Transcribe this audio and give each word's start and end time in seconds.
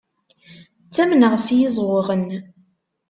Ttamneɣ 0.87 1.33
s 1.45 1.47
yiẓɣuɣen. 1.57 2.27